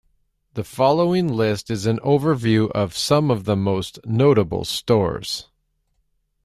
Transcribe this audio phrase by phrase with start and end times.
[0.55, 5.47] The following list is an overview of some of the most notable stores.